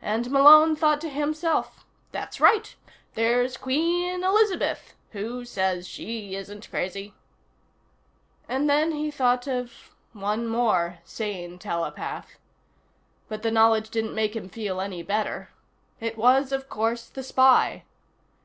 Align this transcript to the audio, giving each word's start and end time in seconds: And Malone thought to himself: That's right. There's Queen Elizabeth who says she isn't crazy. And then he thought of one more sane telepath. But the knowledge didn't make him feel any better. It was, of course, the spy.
And 0.00 0.30
Malone 0.30 0.76
thought 0.76 1.00
to 1.00 1.08
himself: 1.08 1.84
That's 2.12 2.40
right. 2.40 2.72
There's 3.14 3.56
Queen 3.56 4.22
Elizabeth 4.22 4.94
who 5.10 5.44
says 5.44 5.88
she 5.88 6.36
isn't 6.36 6.70
crazy. 6.70 7.14
And 8.48 8.70
then 8.70 8.92
he 8.92 9.10
thought 9.10 9.48
of 9.48 9.92
one 10.12 10.46
more 10.46 11.00
sane 11.02 11.58
telepath. 11.58 12.38
But 13.26 13.42
the 13.42 13.50
knowledge 13.50 13.90
didn't 13.90 14.14
make 14.14 14.36
him 14.36 14.48
feel 14.48 14.80
any 14.80 15.02
better. 15.02 15.50
It 15.98 16.16
was, 16.16 16.52
of 16.52 16.68
course, 16.68 17.08
the 17.08 17.24
spy. 17.24 17.82